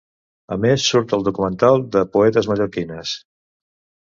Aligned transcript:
A 0.53 0.55
més, 0.61 0.85
surt 0.93 1.13
al 1.17 1.25
documental 1.27 1.83
de 1.97 2.03
poetes 2.17 2.51
mallorquines. 2.53 3.15